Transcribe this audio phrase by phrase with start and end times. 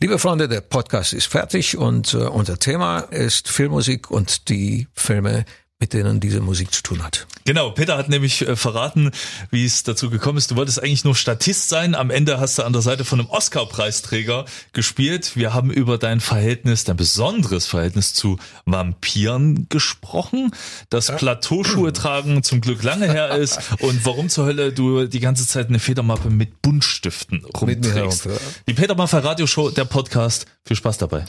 [0.00, 5.44] Liebe Freunde, der Podcast ist fertig und äh, unser Thema ist Filmmusik und die Filme,
[5.80, 7.28] mit denen diese Musik zu tun hat.
[7.44, 9.12] Genau, Peter hat nämlich äh, verraten,
[9.52, 10.50] wie es dazu gekommen ist.
[10.50, 11.94] Du wolltest eigentlich nur Statist sein.
[11.94, 15.36] Am Ende hast du an der Seite von einem Oscar-Preisträger gespielt.
[15.36, 20.50] Wir haben über dein Verhältnis, dein besonderes Verhältnis zu Vampiren gesprochen.
[20.90, 25.46] Das Plateauschuhe tragen zum Glück lange her ist und warum zur Hölle du die ganze
[25.46, 28.24] Zeit eine Federmappe mit Buntstiften rumträgst.
[28.24, 28.32] ja.
[28.66, 30.46] Die Peter Maffay Radioshow, der Podcast.
[30.64, 31.24] Viel Spaß dabei.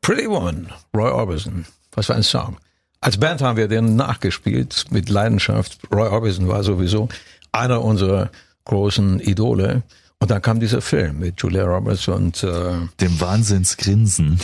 [0.00, 1.66] Pretty Woman, Roy Orbison.
[1.92, 2.56] Was für ein Song.
[3.04, 5.76] Als Band haben wir den nachgespielt mit Leidenschaft.
[5.92, 7.10] Roy Orbison war sowieso
[7.52, 8.30] einer unserer
[8.64, 9.82] großen Idole.
[10.20, 12.72] Und dann kam dieser Film mit Julia Roberts und äh,
[13.02, 14.40] Dem Wahnsinnsgrinsen.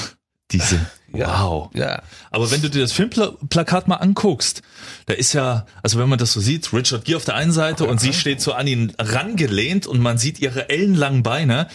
[0.51, 0.79] Diese,
[1.15, 1.43] Ja.
[1.43, 1.71] wow.
[1.73, 4.61] ja, Aber wenn du dir das Filmplakat mal anguckst,
[5.07, 7.87] da ist ja, also wenn man das so sieht, Richard Gere auf der einen Seite
[7.87, 11.67] und sie steht so an ihn rangelehnt und man sieht ihre ellenlangen Beine.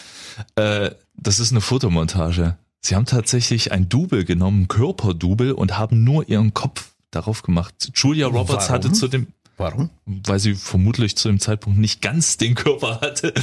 [0.54, 2.56] Äh, das ist eine Fotomontage.
[2.86, 7.90] Sie haben tatsächlich ein Double genommen, Körperdouble und haben nur ihren Kopf darauf gemacht.
[7.96, 8.74] Julia Roberts Warum?
[8.74, 9.90] hatte zu dem, warum?
[10.04, 13.34] weil sie vermutlich zu dem Zeitpunkt nicht ganz den Körper hatte,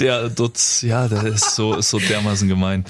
[0.00, 2.84] der dort, ja, das ist so, ist so dermaßen gemein.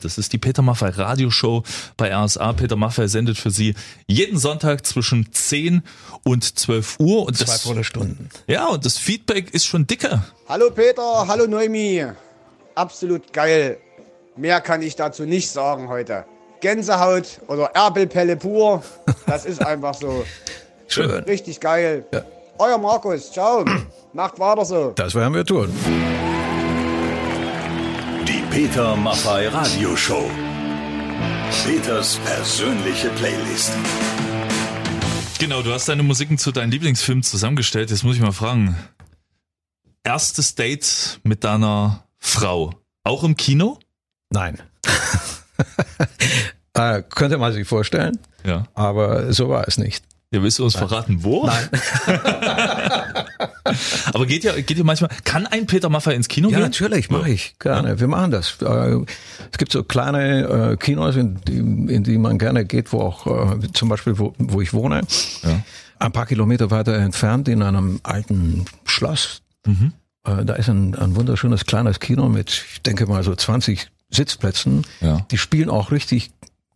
[0.00, 1.64] Das ist die Peter Maffay Radioshow
[1.98, 2.54] bei RSA.
[2.54, 3.74] Peter Maffay sendet für Sie
[4.06, 5.82] jeden Sonntag zwischen 10
[6.24, 7.26] und 12 Uhr.
[7.26, 8.30] Und Zwei volle Stunden.
[8.46, 10.24] ja, und das Feedback ist schon dicker.
[10.48, 12.06] Hallo Peter, hallo Neumi.
[12.74, 13.76] Absolut geil.
[14.36, 16.24] Mehr kann ich dazu nicht sagen heute.
[16.60, 18.82] Gänsehaut oder Erbelpelle pur.
[19.26, 20.24] Das ist einfach so
[20.88, 21.10] Schön.
[21.24, 22.06] richtig geil.
[22.58, 23.64] Euer Markus, ciao.
[24.12, 24.92] Macht weiter so.
[24.94, 25.68] Das werden wir tun.
[28.26, 30.24] Die Peter Maffay Radioshow.
[31.66, 33.72] Peters persönliche Playlist.
[35.38, 37.90] Genau, du hast deine Musiken zu deinen Lieblingsfilmen zusammengestellt.
[37.90, 38.76] Jetzt muss ich mal fragen.
[40.04, 42.70] Erstes Date mit deiner Frau.
[43.04, 43.78] Auch im Kino?
[44.32, 44.58] Nein.
[46.74, 48.64] äh, könnte man sich vorstellen, Ja.
[48.74, 50.04] aber so war es nicht.
[50.32, 51.46] Ja, willst du uns verraten, wo?
[51.46, 51.68] Nein.
[54.12, 56.64] Aber geht ja, geht ja manchmal, kann ein Peter Maffay ins Kino Ja, gehen?
[56.64, 58.00] natürlich, mache ich gerne.
[58.00, 58.56] Wir machen das.
[58.62, 58.96] Äh,
[59.50, 61.58] Es gibt so kleine äh, Kinos, in die,
[61.94, 65.02] in die man gerne geht, wo auch äh, zum Beispiel, wo, wo ich wohne,
[65.42, 65.60] Ja.
[65.98, 69.42] ein paar Kilometer weiter entfernt in einem alten Schloss.
[69.66, 69.92] Mhm.
[70.24, 74.86] Da ist ein, ein wunderschönes kleines Kino mit, ich denke mal so 20 Sitzplätzen.
[75.00, 75.26] Ja.
[75.30, 76.30] Die spielen auch richtig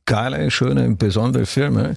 [0.06, 1.97] geile, schöne, besondere Filme,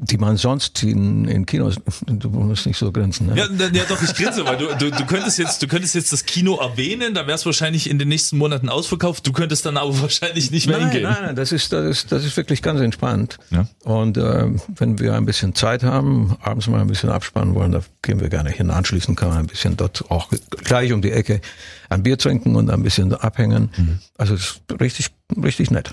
[0.00, 1.76] die man sonst in, in Kinos,
[2.06, 3.36] du musst nicht so grinsen, ne?
[3.36, 6.24] Ja, ja, doch, ich grinse, weil du, du, du könntest jetzt, du könntest jetzt das
[6.24, 9.26] Kino erwähnen, da wär's wahrscheinlich in den nächsten Monaten ausverkauft.
[9.26, 11.10] Du könntest dann aber wahrscheinlich nicht mehr Nein, hingehen.
[11.10, 13.38] nein, nein, das ist, das ist, das ist wirklich ganz entspannt.
[13.50, 13.66] Ja.
[13.82, 17.82] Und äh, wenn wir ein bisschen Zeit haben, abends mal ein bisschen abspannen wollen, da
[18.02, 18.70] gehen wir gerne hin.
[18.70, 20.28] Anschließend kann man ein bisschen dort auch
[20.62, 21.40] gleich um die Ecke
[21.88, 23.70] ein Bier trinken und ein bisschen abhängen.
[23.76, 23.98] Mhm.
[24.16, 25.08] Also es ist richtig,
[25.42, 25.90] richtig nett.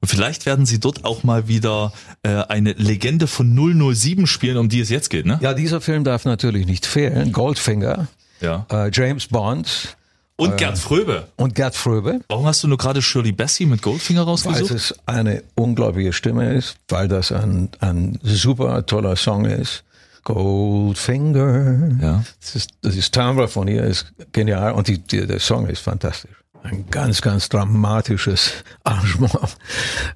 [0.00, 1.92] Und vielleicht werden sie dort auch mal wieder
[2.22, 3.54] äh, eine Legende von
[3.94, 5.38] 007 spielen, um die es jetzt geht, ne?
[5.42, 7.32] Ja, dieser Film darf natürlich nicht fehlen.
[7.32, 8.08] Goldfinger,
[8.40, 8.66] Ja.
[8.72, 9.96] äh, James Bond
[10.36, 11.28] Und Gerd Fröbe.
[11.36, 12.20] und Gerd Fröbe.
[12.28, 14.70] Warum hast du nur gerade Shirley Bassey mit Goldfinger Weil rausgesucht?
[14.70, 19.84] es eine unglaubliche Stimme ist, weil das ein, ein super toller Song ist.
[20.24, 21.98] Goldfinger.
[22.00, 22.24] Ja.
[22.40, 25.80] Das ist, das ist Timbre von ihr ist genial und die, die, der Song ist
[25.80, 26.36] fantastisch.
[26.62, 28.52] Ein ganz, ganz dramatisches
[28.84, 29.56] Arrangement.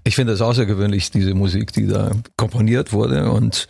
[0.04, 3.66] Ich finde es außergewöhnlich, diese Musik, die da komponiert wurde und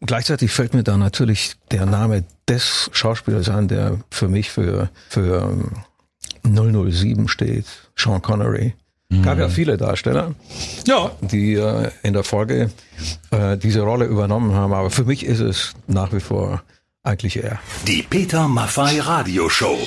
[0.00, 5.56] gleichzeitig fällt mir da natürlich der Name des Schauspielers an, der für mich für, für
[6.44, 7.66] ähm, 007 steht,
[7.96, 8.74] Sean Connery.
[9.22, 10.34] Gab ja viele Darsteller,
[10.86, 11.10] Ja.
[11.20, 12.70] die äh, in der Folge
[13.30, 16.62] äh, diese Rolle übernommen haben, aber für mich ist es nach wie vor
[17.02, 17.58] eigentlich er.
[17.86, 19.78] Die Peter Maffay Radioshow.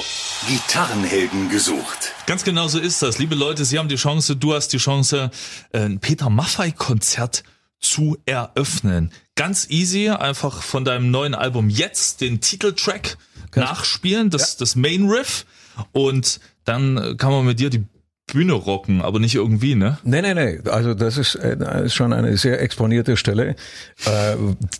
[0.48, 2.14] Gitarrenhelden gesucht.
[2.28, 3.18] Ganz genau so ist das.
[3.18, 5.32] Liebe Leute, Sie haben die Chance, du hast die Chance,
[5.74, 7.44] ein Peter Maffay-Konzert
[7.80, 9.12] zu eröffnen.
[9.36, 13.18] Ganz easy, einfach von deinem neuen Album jetzt den Titeltrack
[13.56, 15.46] nachspielen, das, das Main Riff
[15.92, 17.84] und dann kann man mit dir die
[18.28, 19.98] Bühne rocken, aber nicht irgendwie, ne?
[20.04, 20.60] Nee, nee, nee.
[20.70, 23.56] Also das ist, äh, das ist schon eine sehr exponierte Stelle,
[24.06, 24.36] äh,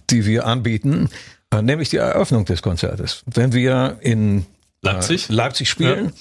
[0.10, 1.10] die wir anbieten,
[1.52, 3.24] äh, nämlich die Eröffnung des Konzertes.
[3.26, 4.46] Wenn wir in
[4.82, 5.30] Leipzig?
[5.30, 6.12] äh, Leipzig spielen,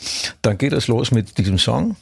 [0.42, 1.96] dann geht es los mit diesem Song.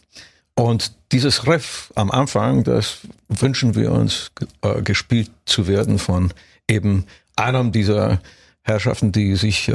[0.56, 4.30] Und dieses Riff am Anfang, das wünschen wir uns
[4.62, 6.32] äh, gespielt zu werden von
[6.68, 8.20] eben einem dieser
[8.66, 9.74] Herrschaften, die sich, äh,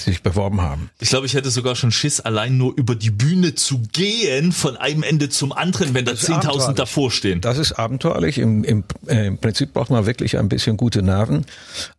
[0.00, 0.90] die sich beworben haben.
[0.98, 4.76] Ich glaube, ich hätte sogar schon Schiss, allein nur über die Bühne zu gehen, von
[4.76, 6.76] einem Ende zum anderen, wenn da ist 10.000 abenteuerlich.
[6.76, 7.40] davor stehen.
[7.40, 8.38] Das ist abenteuerlich.
[8.38, 11.46] Im, im, äh, Im Prinzip braucht man wirklich ein bisschen gute Nerven,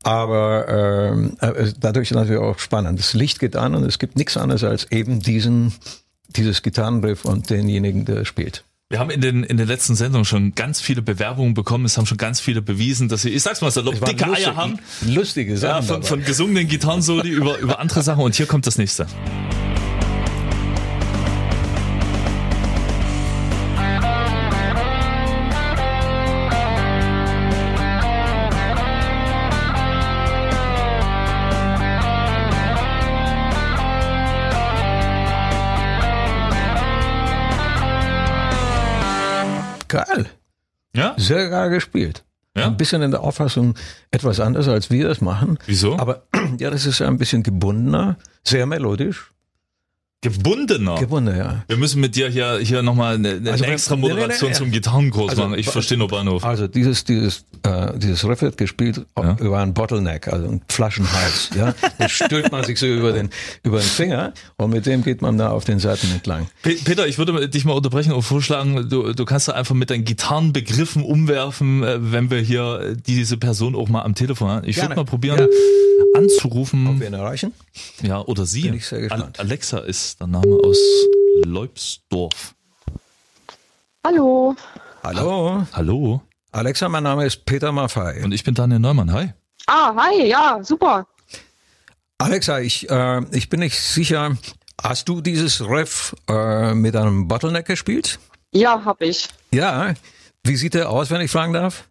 [0.03, 0.68] aber
[1.13, 3.00] ähm, äh, dadurch natürlich auch spannend.
[3.00, 5.74] Das Licht geht an und es gibt nichts anderes als eben diesen
[6.35, 8.63] dieses Gitarrenriff und denjenigen, der spielt.
[8.89, 11.84] Wir haben in den, in den letzten Sendungen schon ganz viele Bewerbungen bekommen.
[11.84, 14.48] Es haben schon ganz viele bewiesen, dass sie, ich sag's mal salopp, waren dicke lustig-
[14.48, 14.80] Eier haben.
[15.06, 15.84] Lustige Ja, Sachen.
[15.88, 16.07] von, dabei.
[16.07, 18.24] von gesungenen Gitarrensoli über, über andere Sachen.
[18.24, 19.06] Und hier kommt das nächste.
[41.27, 42.24] Sehr geil gespielt.
[42.56, 42.65] Ja?
[42.65, 43.75] Ein bisschen in der Auffassung
[44.12, 45.59] etwas anders, als wir das machen.
[45.65, 45.97] Wieso?
[45.97, 46.24] Aber
[46.59, 49.31] ja, das ist ein bisschen gebundener, sehr melodisch.
[50.21, 50.95] Gebundener.
[50.95, 51.63] Gebunden, ja.
[51.67, 54.55] Wir müssen mit dir hier, hier nochmal eine, eine Also extra nee, nee, Moderation nee,
[54.55, 55.59] zum Gitarrenkurs Also, machen.
[55.59, 56.43] Ich verstehe nur Bahnhof.
[56.43, 59.37] Also dieses, dieses, äh, dieses Riff wird gespielt Ja.
[59.39, 61.51] über einen Bottleneck, also einen Flaschenhals.
[61.55, 63.29] ja, das stülpt man sich so über den
[63.61, 66.47] über den Finger und mit dem geht man da auf den Seiten entlang.
[66.63, 69.91] Pe- Peter, ich würde dich mal unterbrechen und vorschlagen, du, du kannst da einfach mit
[69.91, 74.67] deinen Gitarrenbegriffen umwerfen, äh, wenn wir hier diese Person auch mal am Telefon haben.
[74.67, 75.45] Ich würde mal probieren Ja.
[76.17, 76.99] Anzurufen.
[76.99, 77.53] Wir ihn erreichen.
[78.01, 78.63] Ja, oder sie.
[78.63, 79.39] Bin ich sehr gespannt.
[79.39, 80.77] Al- Alexa ist der Name aus
[81.45, 82.55] Leubsdorf.
[84.05, 84.55] Hallo.
[85.03, 86.21] Hallo, Hallo.
[86.51, 88.23] Alexa, mein Name ist Peter Maffei.
[88.23, 89.11] Und ich bin Daniel Neumann.
[89.13, 89.33] Hi.
[89.67, 91.05] Ah, hi, ja, super.
[92.17, 94.35] Alexa, ich, äh, ich bin nicht sicher,
[94.81, 98.19] hast du dieses Riff äh, mit einem Bottleneck gespielt?
[98.53, 99.27] Ja, hab ich.
[99.51, 99.93] Ja.
[100.43, 101.87] Wie sieht der aus, wenn ich fragen darf?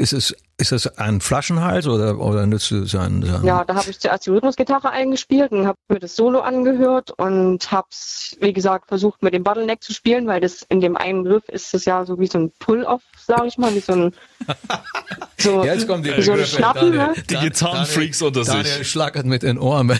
[0.00, 3.90] Ist es, ist es ein Flaschenhals oder, oder nützt du sein, sein Ja, da habe
[3.90, 8.86] ich zuerst die Rhythmusgitarre eingespielt und habe mir das Solo angehört und hab's, wie gesagt,
[8.86, 12.04] versucht mit dem Bottleneck zu spielen, weil das in dem einen Griff ist es ja
[12.04, 14.14] so wie so ein Pull-Off, sage ich mal, wie so ein
[15.36, 17.14] so, Jetzt kommt die so ein Schnappen, Daniel.
[17.16, 17.22] ne?
[17.28, 18.54] Die Gitarrenfreaks Daniel- unter sich.
[18.68, 19.90] Daniel schlackert mit den Ohren.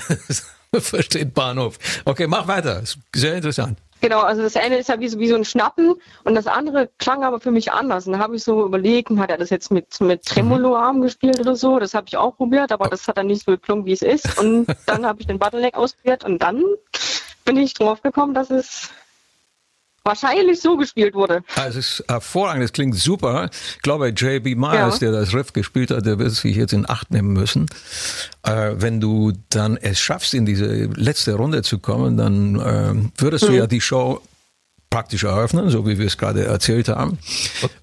[0.74, 1.76] Versteht Bahnhof.
[2.04, 2.80] Okay, mach weiter.
[2.82, 3.78] Ist Sehr interessant.
[4.00, 6.88] Genau, also das eine ist ja wie so, wie so ein Schnappen und das andere
[6.98, 8.06] klang aber für mich anders.
[8.06, 11.56] Und da habe ich so überlegt, hat er das jetzt mit, mit Tremolo-Arm gespielt oder
[11.56, 11.78] so?
[11.78, 14.38] Das habe ich auch probiert, aber das hat dann nicht so geklungen, wie es ist.
[14.38, 16.62] Und dann habe ich den Bottleneck ausprobiert und dann
[17.44, 18.90] bin ich drauf gekommen, dass es
[20.08, 21.43] wahrscheinlich so gespielt wurde.
[21.55, 23.49] Ah, Es ist hervorragend, es klingt super.
[23.76, 24.56] Ich glaube, J.B.
[24.56, 25.10] Myers, Ja.
[25.10, 27.66] der das Riff gespielt hat, der wird sich jetzt in Acht nehmen müssen.
[28.43, 30.66] Äh, wenn du dann es schaffst, in diese
[30.96, 34.20] letzte Runde zu kommen, dann äh, würdest du ja die Show
[34.90, 37.19] praktisch eröffnen, so wie wir es gerade erzählt haben.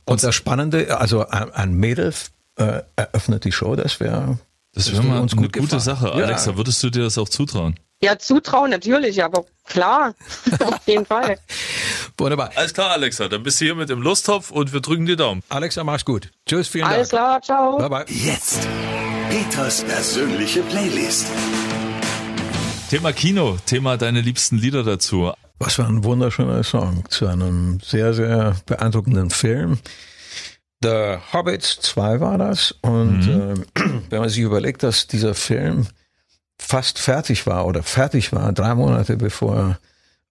[0.05, 2.13] Und das Spannende, also ein, ein Mädel
[2.57, 4.39] äh, eröffnet die Show, das wäre
[4.73, 5.81] Das wäre mal uns eine gut gute gefallen.
[5.81, 6.07] Sache.
[6.07, 6.25] Ja.
[6.25, 7.75] Alexa, würdest du dir das auch zutrauen?
[8.05, 10.13] Ja, Zutrauen natürlich, aber klar,
[10.63, 11.39] auf jeden Fall.
[12.19, 12.51] wunderbar.
[12.55, 15.41] Alles klar, Alexa, dann bist du hier mit dem Lostopf und wir drücken die Daumen.
[15.49, 16.29] Alexa, mach's gut.
[16.45, 17.43] Tschüss, vielen Alles Dank.
[17.43, 17.77] klar, ciao.
[17.77, 18.05] Bye bye.
[18.07, 18.67] Jetzt
[19.31, 21.25] Peters persönliche Playlist.
[22.91, 25.33] Thema Kino, Thema deine liebsten Lieder dazu.
[25.57, 29.79] Was für ein wunderschöner Song zu einem sehr, sehr beeindruckenden Film.
[30.83, 32.75] The Hobbit 2 war das.
[32.81, 33.81] Und äh,
[34.11, 35.87] wenn man sich überlegt, dass dieser Film
[36.59, 39.77] fast fertig war oder fertig war, drei Monate bevor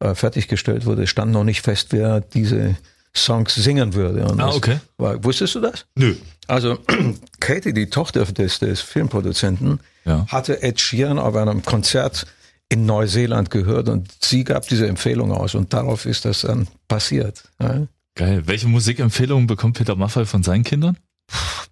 [0.00, 2.76] er äh, fertiggestellt wurde, stand noch nicht fest, wer diese
[3.16, 4.24] Songs singen würde.
[4.26, 4.80] Und Ah, okay.
[4.98, 5.86] War, wusstest du das?
[5.94, 6.14] Nö.
[6.48, 6.78] Also
[7.40, 10.26] Katie, die Tochter des, des Filmproduzenten, Ja.
[10.28, 12.26] hatte Ed Sheeran auf einem Konzert
[12.68, 17.44] in Neuseeland gehört und sie gab diese Empfehlung aus und darauf ist das dann passiert.
[17.60, 17.86] Ja.
[18.16, 18.42] Geil.
[18.46, 20.96] Welche Musikempfehlungen bekommt Peter Maffay von seinen Kindern?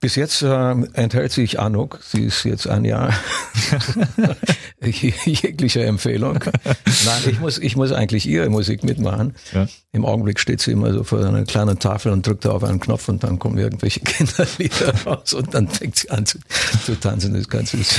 [0.03, 3.15] Bis jetzt äh, enthält sich Anuk, sie ist jetzt ein Jahr
[4.83, 6.41] jeglicher Empfehlung.
[7.05, 9.37] Nein, ich muss, ich muss eigentlich ihre Musik mitmachen.
[9.53, 9.69] Ja.
[9.93, 12.81] Im Augenblick steht sie immer so vor einer kleinen Tafel und drückt da auf einen
[12.81, 16.39] Knopf und dann kommen irgendwelche Kinderlieder raus und dann fängt sie an zu,
[16.85, 17.35] zu tanzen.
[17.35, 17.95] Das ist ganz süß.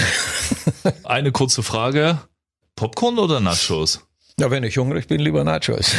[1.04, 2.20] Eine kurze Frage.
[2.76, 4.02] Popcorn oder Nachos?
[4.40, 5.92] Ja, wenn ich hungrig bin, lieber Nachos.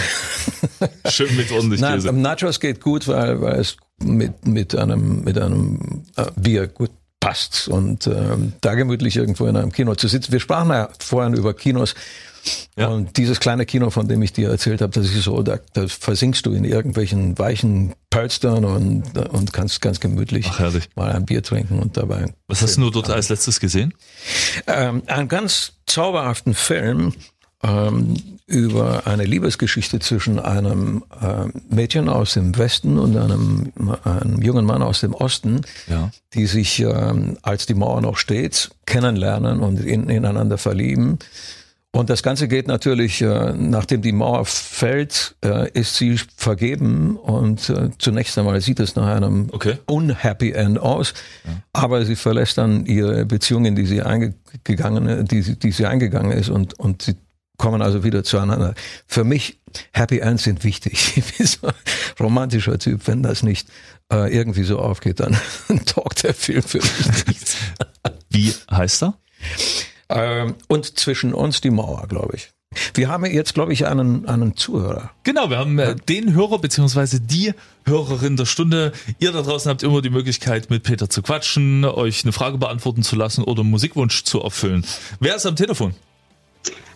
[1.08, 2.12] Schön mit ordentlich Käse.
[2.12, 7.68] Nachos geht gut, weil, weil es mit, mit einem, mit einem äh, Bier gut passt
[7.68, 10.32] und ähm, da gemütlich irgendwo in einem Kino zu sitzen.
[10.32, 11.94] Wir sprachen ja vorhin über Kinos
[12.76, 12.88] Ja.
[12.88, 15.88] und dieses kleine Kino, von dem ich dir erzählt habe, das ist so, da, da
[15.88, 21.42] versinkst du in irgendwelchen weichen Pölstern und, und kannst ganz gemütlich Ach, mal ein Bier
[21.42, 23.94] trinken und dabei Was hast du dort als letztes gesehen?
[24.66, 27.14] ähm, einen ganz zauberhaften Film
[27.64, 28.14] ähm,
[28.47, 33.73] über eine Liebesgeschichte zwischen einem ähm, Mädchen aus dem Westen und einem,
[34.04, 36.11] einem jungen Mann aus dem Osten, Ja.
[36.35, 41.18] die sich, ähm, als die Mauer noch steht, kennenlernen und in, ineinander verlieben.
[41.90, 47.71] Und das Ganze geht natürlich, äh, nachdem die Mauer fällt, äh, ist sie vergeben und
[47.71, 49.78] äh, zunächst einmal sieht es nach einem Okay.
[49.87, 51.14] unhappy End aus,
[51.73, 56.49] aber sie verlässt dann ihre Beziehung, in die sie eingegangen, die, die sie eingegangen ist
[56.50, 57.14] und, und sie
[57.56, 58.75] kommen also wieder zueinander.
[59.06, 59.58] Für mich,
[59.92, 61.23] Happy Ends sind wichtig.
[62.20, 63.06] romantischer Typ.
[63.06, 63.68] Wenn das nicht
[64.12, 65.37] äh, irgendwie so aufgeht, dann
[65.87, 67.56] taugt der Film für mich nichts.
[68.30, 69.18] Wie heißt er?
[70.08, 72.50] Ähm, und zwischen uns die Mauer, glaube ich.
[72.94, 75.11] Wir haben jetzt, glaube ich, einen, einen Zuhörer.
[75.23, 77.52] Genau, wir haben äh, den Hörer beziehungsweise die
[77.87, 78.92] Hörerin der Stunde.
[79.18, 83.02] Ihr da draußen habt immer die Möglichkeit, mit Peter zu quatschen, euch eine Frage beantworten
[83.02, 84.84] zu lassen oder einen Musikwunsch zu erfüllen.
[85.20, 85.94] Wer ist am Telefon?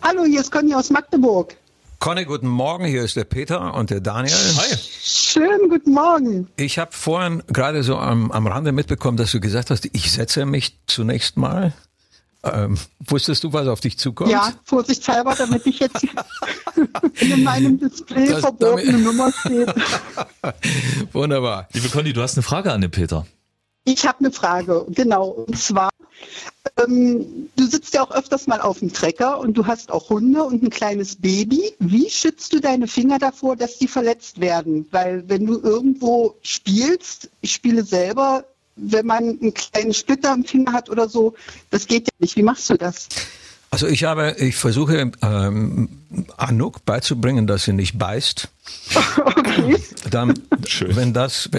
[0.03, 1.57] Hallo, hier ist Conny aus Magdeburg.
[1.99, 2.85] Conny, guten Morgen.
[2.85, 4.33] Hier ist der Peter und der Daniel.
[4.35, 4.77] Hi.
[5.03, 6.49] Schönen guten Morgen.
[6.57, 10.47] Ich habe vorhin gerade so am, am Rande mitbekommen, dass du gesagt hast, ich setze
[10.47, 11.73] mich zunächst mal.
[12.45, 14.31] Ähm, wusstest du, was auf dich zukommt?
[14.31, 16.07] Ja, vorsichtshalber, damit ich jetzt
[17.21, 19.69] in meinem Display Das- verbotene damit- Nummer steht.
[21.13, 21.67] Wunderbar.
[21.73, 23.27] Liebe Conny, du hast eine Frage an den Peter.
[23.88, 25.28] Ich habe eine Frage, genau.
[25.28, 25.88] Und zwar,
[26.76, 30.45] ähm, du sitzt ja auch öfters mal auf dem Trecker und du hast auch Hunde
[30.45, 31.73] und ein kleines Baby.
[31.78, 34.87] Wie schützt du deine Finger davor, dass die verletzt werden?
[34.90, 38.45] Weil wenn du irgendwo spielst, ich spiele selber,
[38.76, 41.33] wenn man einen kleinen Splitter am Finger hat oder so,
[41.71, 42.37] das geht ja nicht.
[42.37, 43.09] Wie machst du das?
[43.71, 45.89] Also ich habe, ich versuche ähm,
[46.37, 48.49] Anouk beizubringen, dass sie nicht beißt.
[49.25, 49.77] Okay.
[50.11, 50.35] Dann,
[50.67, 50.97] Schön.
[50.97, 51.51] wenn das,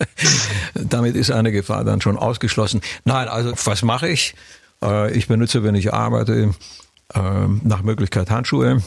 [0.74, 2.80] damit ist eine Gefahr dann schon ausgeschlossen.
[3.04, 4.34] Nein, also was mache ich?
[4.82, 6.54] Äh, ich benutze, wenn ich arbeite,
[7.14, 7.20] äh,
[7.62, 8.82] nach Möglichkeit Handschuhe.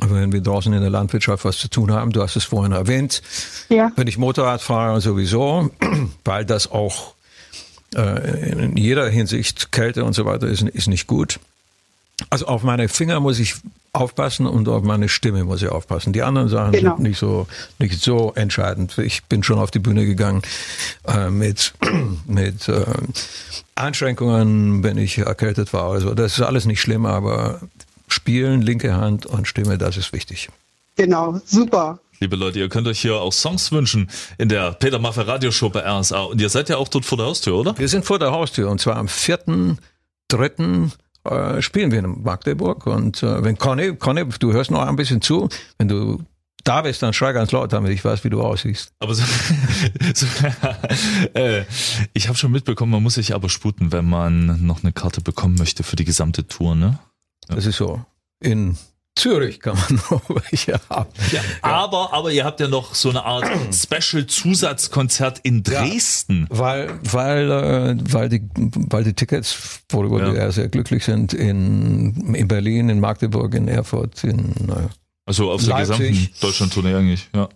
[0.00, 3.22] Wenn wir draußen in der Landwirtschaft was zu tun haben, du hast es vorhin erwähnt.
[3.68, 3.90] Ja.
[3.96, 5.70] Wenn ich Motorrad fahre, sowieso,
[6.24, 7.14] weil das auch
[8.02, 11.38] in jeder Hinsicht Kälte und so weiter ist, ist nicht gut.
[12.30, 13.54] Also auf meine Finger muss ich
[13.92, 16.12] aufpassen und auf meine Stimme muss ich aufpassen.
[16.12, 16.96] Die anderen Sachen Genau.
[16.96, 17.46] sind nicht so
[17.78, 18.98] nicht so entscheidend.
[18.98, 20.42] Ich bin schon auf die Bühne gegangen
[21.06, 21.74] äh, mit
[22.26, 22.84] mit äh,
[23.74, 25.90] Einschränkungen, wenn ich erkältet war.
[25.92, 27.60] Also das ist alles nicht schlimm, aber
[28.08, 30.48] Spielen, linke Hand und Stimme, das ist wichtig.
[30.96, 32.00] Genau, super.
[32.20, 35.80] Liebe Leute, ihr könnt euch hier auch Songs wünschen in der Peter Maffay Radioshow bei
[35.80, 36.22] RSA.
[36.22, 37.78] Und ihr seid ja auch dort vor der Haustür, oder?
[37.78, 40.90] Wir sind vor der Haustür und zwar am 4.3.
[41.24, 45.20] Äh, spielen wir in Magdeburg und äh, wenn Conny, Conny, du hörst noch ein bisschen
[45.20, 46.24] zu, wenn du
[46.64, 48.92] da bist, dann schrei ganz laut, damit ich weiß, wie du aussiehst.
[48.98, 49.24] Aber so,
[50.14, 50.26] so
[51.34, 51.64] äh,
[52.14, 55.56] ich habe schon mitbekommen, man muss sich aber sputen, wenn man noch eine Karte bekommen
[55.56, 56.98] möchte für die gesamte Tour, ne?
[57.48, 58.04] Das ist so.
[58.40, 58.76] In
[59.18, 61.10] Zürich kann man noch welche haben.
[61.32, 63.44] Ja, aber, aber ihr habt ja noch so eine Art
[63.74, 66.46] Special-Zusatzkonzert in Dresden.
[66.50, 70.32] Weil, weil, äh, weil, die, weil die Tickets, worüber Ja.
[70.34, 74.88] wir sehr glücklich sind, in, in Berlin, in Magdeburg, in Erfurt, in, äh,
[75.26, 75.98] Also auf der Leipzig.
[76.08, 77.48] gesamten Deutschland-Tournee eigentlich, ja.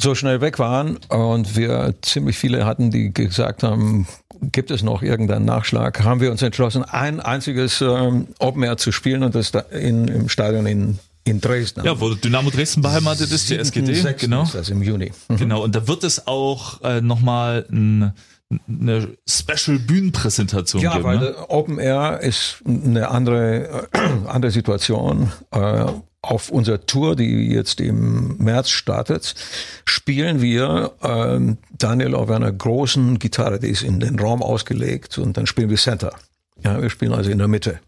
[0.00, 4.06] So schnell weg waren und wir ziemlich viele hatten, die gesagt haben,
[4.52, 8.92] gibt es noch irgendeinen Nachschlag, haben wir uns entschlossen, ein einziges ähm, Open Air zu
[8.92, 11.84] spielen und das da in, im Stadion in, in Dresden.
[11.84, 14.12] Ja, wo Dynamo Dresden beheimatet ist, die SGD, 7.6.
[14.14, 14.42] genau.
[14.42, 15.12] Ist das im Juni.
[15.28, 15.36] Mhm.
[15.36, 18.12] Genau, und da wird es auch äh, nochmal ein,
[18.68, 21.04] eine Special-Bühnenpräsentation Ja, geben.
[21.04, 21.34] weil ne?
[21.48, 25.32] Open Air ist eine andere, äh, andere Situation.
[25.52, 25.86] Äh,
[26.24, 29.34] auf unserer Tour, die jetzt im März startet,
[29.84, 35.36] spielen wir ähm, Daniel auf einer großen Gitarre, die ist in den Raum ausgelegt und
[35.36, 36.12] dann spielen wir Center.
[36.62, 37.80] Ja, wir spielen also in der Mitte.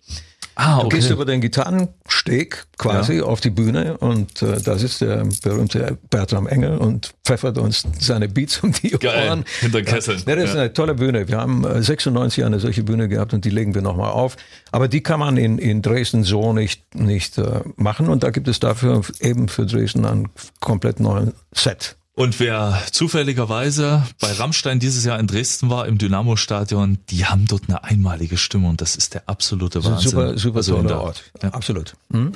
[0.58, 1.12] Ah, Du gehst okay.
[1.14, 6.78] über den Gitarrensteg quasi auf die Bühne und äh, da sitzt der berühmte Bertram Engel
[6.78, 9.44] und pfeffert uns seine Beats um die Geil, Ohren.
[9.60, 10.22] hinter den Kesseln.
[10.26, 10.60] Ja, das ist Ja.
[10.62, 11.28] eine tolle Bühne.
[11.28, 14.36] Wir haben äh, 96 eine solche Bühne gehabt und die legen wir nochmal auf.
[14.72, 18.48] Aber die kann man in, in Dresden so nicht, nicht äh, machen und da gibt
[18.48, 20.28] es dafür eben für Dresden einen
[20.60, 21.96] komplett neuen Set.
[22.18, 27.64] Und wer zufälligerweise bei Rammstein dieses Jahr in Dresden war, im Dynamo-Stadion, die haben dort
[27.68, 28.78] eine einmalige Stimmung.
[28.78, 30.10] Das ist der absolute Wahnsinn.
[30.12, 31.24] super, super Also toller der- Ort.
[31.42, 31.50] Ja.
[31.50, 31.94] Absolut.
[32.10, 32.32] Hm?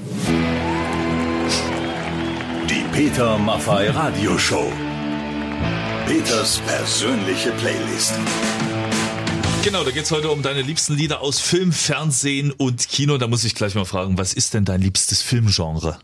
[2.68, 4.70] Die Peter Maffay Radioshow.
[6.06, 8.12] Peters persönliche Playlist.
[9.64, 13.16] Genau, da geht's heute um deine liebsten Lieder aus Film, Fernsehen und Kino.
[13.16, 15.99] Da muss ich gleich mal fragen, was ist denn dein liebstes Filmgenre?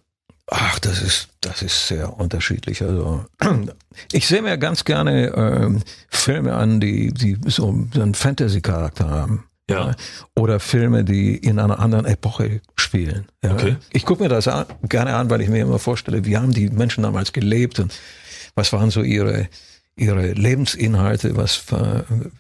[0.48, 2.82] Ach, das ist, das ist sehr unterschiedlich.
[2.82, 3.24] Also
[4.12, 9.44] ich sehe mir ganz gerne ähm, Filme an, die, die so einen Fantasy-Charakter haben.
[9.68, 9.96] Ja.
[10.36, 13.26] Oder Filme, die in einer anderen Epoche spielen.
[13.42, 13.54] Ja.
[13.54, 13.76] Okay.
[13.92, 16.70] Ich gucke mir das an, gerne an, weil ich mir immer vorstelle, wie haben die
[16.70, 17.92] Menschen damals gelebt und
[18.54, 19.48] was waren so ihre,
[19.96, 21.64] ihre Lebensinhalte, was,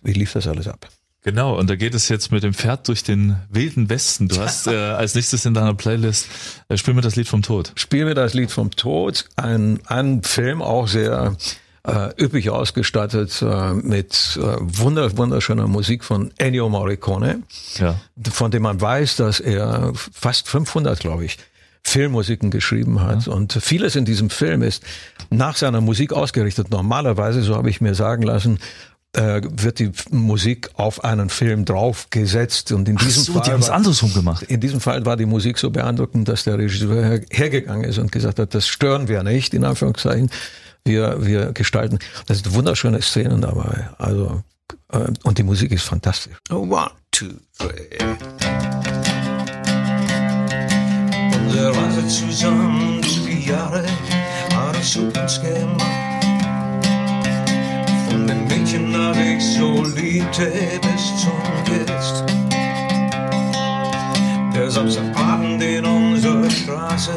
[0.02, 0.88] wie lief das alles ab?
[1.26, 4.28] Genau, und da geht es jetzt mit dem Pferd durch den wilden Westen.
[4.28, 6.28] Du hast äh, als nächstes in deiner Playlist,
[6.68, 7.72] äh, spiel mir das Lied vom Tod.
[7.74, 11.34] Spielen wir das Lied vom Tod, ein, ein Film auch sehr
[11.82, 17.42] äh, üppig ausgestattet äh, mit äh, wunder, wunderschöner Musik von Ennio Morricone,
[17.78, 17.96] Ja.
[18.30, 21.38] von dem man weiß, dass er fast 500, glaube ich,
[21.82, 23.26] Filmmusiken geschrieben hat.
[23.26, 24.84] Und vieles in diesem Film ist
[25.30, 26.70] nach seiner Musik ausgerichtet.
[26.70, 28.60] Normalerweise, so habe ich mir sagen lassen,
[29.16, 33.60] äh, wird die Musik auf einen Film draufgesetzt und in diesem so, Fall die haben
[33.60, 34.42] es war- andersrum gemacht.
[34.44, 38.12] in diesem Fall war die Musik so beeindruckend, dass der Regisseur her- hergegangen ist und
[38.12, 40.30] gesagt hat, das stören wir nicht, in Anführungszeichen.
[40.84, 41.98] Wir, wir gestalten.
[42.28, 43.88] Das sind wunderschöne Szenen dabei.
[43.98, 44.42] Also,
[44.92, 46.34] äh, und die Musik ist fantastisch.
[46.50, 47.26] One, two,
[47.58, 47.98] three.
[51.44, 53.84] Unsere Reise zusammen durch die Jahre
[54.54, 55.82] hat uns uns gemacht.
[58.08, 62.24] Von dem Mädchen, das ich so liebte, bis zum Jetzt.
[64.54, 67.12] Der Samstagabend in unserer Straße,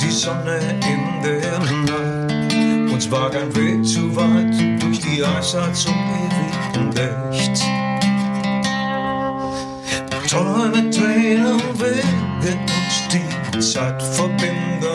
[0.00, 2.92] die Sonne in der Nacht.
[2.92, 7.62] Uns war kein Weg zu weit durch die Eisheit zum ewigen Licht.
[10.28, 12.58] Träume, Tränen, Wege
[13.44, 14.93] und die Zeit verbinden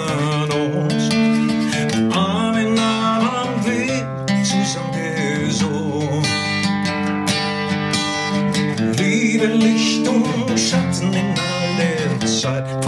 [12.49, 12.78] der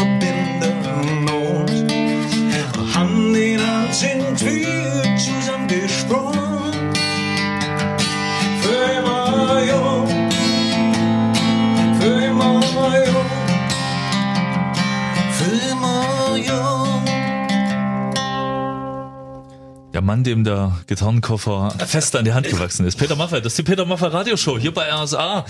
[20.02, 22.98] Der Mann, dem der Gitarrenkoffer fest an die Hand gewachsen ist.
[22.98, 25.46] Peter Maffay, das ist die Peter Maffay Radioshow hier bei RSA.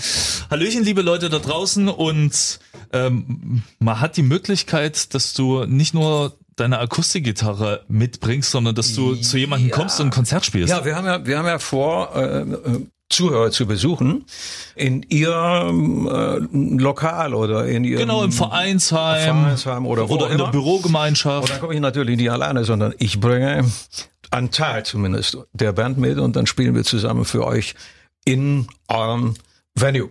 [0.50, 2.60] Hallöchen, liebe Leute da draußen und
[2.92, 9.14] ähm, man hat die Möglichkeit, dass du nicht nur deine Akustikgitarre mitbringst, sondern dass du
[9.14, 10.68] zu jemandem kommst und ein Konzert spielst.
[10.68, 14.24] Ja, wir haben ja, wir haben ja vor, äh, äh, Zuhörer zu besuchen
[14.74, 16.38] in ihrem äh,
[16.82, 20.50] Lokal oder in ihrem genau, im Vereinsheim, Vereinsheim oder oder in der immer.
[20.50, 21.42] Bürogemeinschaft.
[21.42, 23.64] Und dann komme ich natürlich nicht alleine, sondern ich bringe
[24.50, 27.74] Teil zumindest der Band mit und dann spielen wir zusammen für euch
[28.24, 29.34] in eurem
[29.74, 30.10] Venue.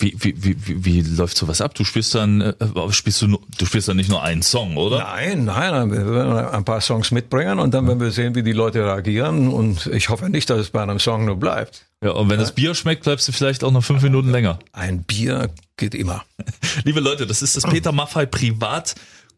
[0.00, 1.74] Wie, wie, wie, wie, wie läuft sowas ab?
[1.74, 2.54] Du spielst dann, äh,
[2.90, 4.98] spielst du, du spielst dann nicht nur einen Song, oder?
[4.98, 8.52] Nein, nein, wir werden ein paar Songs mitbringen und dann werden wir sehen, wie die
[8.52, 11.86] Leute reagieren und ich hoffe nicht, dass es bei einem Song nur bleibt.
[12.00, 14.60] Ja, und wenn das Bier schmeckt, bleibst du vielleicht auch noch fünf Minuten länger.
[14.72, 16.22] Ein Bier geht immer.
[16.84, 18.26] Liebe Leute, das ist das Peter Maffay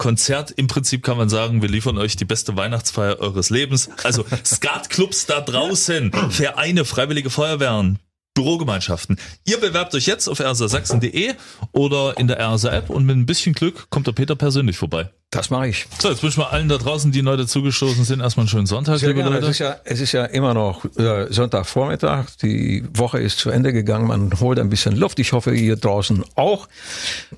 [0.01, 0.51] Privatkonzert.
[0.53, 3.91] Im Prinzip kann man sagen, wir liefern euch die beste Weihnachtsfeier eures Lebens.
[4.03, 7.99] Also Skatclubs da draußen, Vereine, Freiwillige Feuerwehren,
[8.35, 9.19] Bürogemeinschaften.
[9.45, 11.35] Ihr bewerbt euch jetzt auf rsasachsen.de
[11.73, 15.11] oder in der RSA App und mit ein bisschen Glück kommt der Peter persönlich vorbei.
[15.31, 15.87] Das mache ich.
[16.01, 18.99] So, jetzt wünschen wir allen da draußen, die neu dazugestoßen sind, erstmal einen schönen Sonntag,
[18.99, 19.37] Sehr liebe gerne.
[19.37, 19.51] Es Leute.
[19.53, 22.27] ist ja, es ist ja immer noch äh, Sonntagvormittag.
[22.43, 24.09] Die Woche ist zu Ende gegangen.
[24.09, 25.21] Man holt ein bisschen Luft.
[25.21, 26.69] Ich hoffe, ihr draußen auch.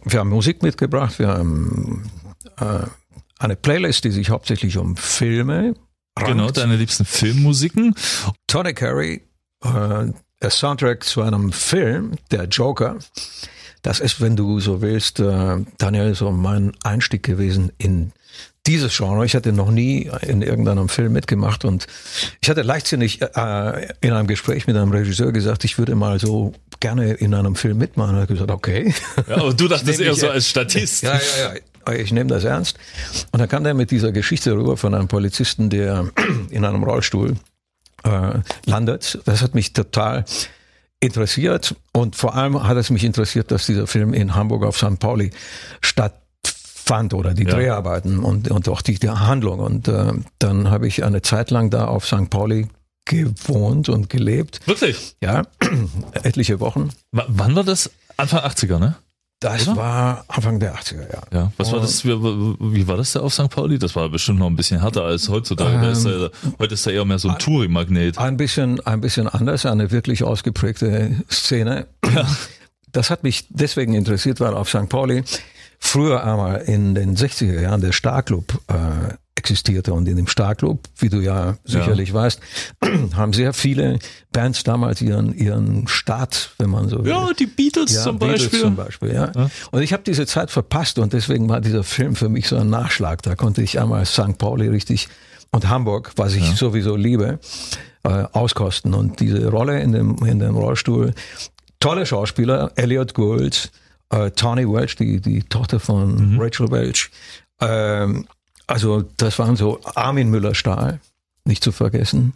[0.05, 1.19] Wir haben Musik mitgebracht.
[1.19, 2.11] Wir haben
[3.39, 5.75] eine Playlist, die sich hauptsächlich um Filme
[6.15, 6.59] Genau, rankt.
[6.59, 7.95] deine liebsten Filmmusiken.
[8.47, 9.23] Tony Carey,
[9.65, 9.69] äh,
[10.43, 12.97] der Soundtrack zu einem Film, der Joker.
[13.81, 18.13] Das ist, wenn du so willst, äh, Daniel, so mein Einstieg gewesen in
[18.67, 19.25] dieses Genre.
[19.27, 21.87] Ich hatte noch nie in irgendeinem Film mitgemacht und
[22.41, 26.53] ich hatte leichtsinnig äh, in einem Gespräch mit einem Regisseur gesagt, ich würde mal so
[26.79, 28.15] gerne in einem Film mitmachen.
[28.17, 28.95] Er hat gesagt, okay.
[29.29, 31.03] Ja, aber du dachtest eher so als Statist.
[31.03, 31.61] Ja, ja, ja.
[31.99, 32.79] Ich nehme das ernst.
[33.33, 36.11] Und dann kam der mit dieser Geschichte rüber von einem Polizisten, der
[36.51, 37.37] in einem Rollstuhl
[38.05, 39.19] äh, landet.
[39.25, 40.25] Das hat mich total
[41.01, 41.75] interessiert.
[41.93, 44.99] Und vor allem hat es mich interessiert, dass dieser Film in Hamburg auf St.
[44.99, 45.31] Pauli
[45.81, 47.55] stattfand oder die Ja.
[47.55, 49.61] Dreharbeiten und, und auch die, die Handlung.
[49.61, 52.31] Und äh, dann habe ich eine Zeit lang da auf St.
[52.31, 52.69] Pauli
[53.05, 54.61] gewohnt und gelebt.
[54.67, 55.17] Wirklich?
[55.21, 55.43] Ja,
[56.23, 56.91] etliche Wochen.
[57.11, 57.91] W wann war das?
[58.17, 58.95] Anfang 80er, ne?
[59.43, 59.77] Das Oder?
[59.77, 61.27] war Anfang der 80er Jahre.
[61.33, 61.53] Ja.
[61.57, 62.05] Was war das?
[62.05, 63.51] Wie, wie war das da auf St.
[63.51, 63.77] Pauli?
[63.77, 65.81] Das war bestimmt noch ein bisschen härter als heutzutage.
[65.81, 68.19] da ist er, heute ist er eher mehr so ein Touri-Magnet.
[68.19, 71.89] Ein bisschen, ein bisschen anders, eine wirklich ausgeprägte Szene.
[72.93, 74.89] Das hat mich deswegen interessiert, weil auf St.
[74.89, 75.25] Pauli
[75.85, 81.09] früher einmal in den 60er Jahren der Starclub äh, existierte und in dem Starclub, wie
[81.09, 82.39] du ja sicherlich weißt,
[83.15, 83.99] haben sehr viele
[84.31, 87.11] Bands damals ihren ihren Start, wenn man so will.
[87.11, 88.61] Ja, die Beatles Ja, zum Beatles Beispiel.
[88.61, 89.33] zum Beispiel, ja.
[89.73, 92.71] Und ich habe diese Zeit verpasst und deswegen war dieser Film für mich so ein
[92.71, 93.23] Nachschlag.
[93.23, 94.39] Da konnte ich einmal St.
[94.39, 95.09] Pauli richtig
[95.51, 97.41] und Hamburg, was ich sowieso liebe,
[98.05, 98.95] äh, auskosten.
[98.95, 101.15] Und diese Rolle in dem, in dem Rollstuhl,
[101.81, 103.73] tolle Schauspieler, Elliot Gould,
[104.13, 107.11] äh, Tony Welch, die, die Tochter von Rachel Welch.
[107.61, 108.27] Ähm,
[108.67, 111.01] also das waren so Armin Müller-Stahl,
[111.45, 112.35] nicht zu vergessen.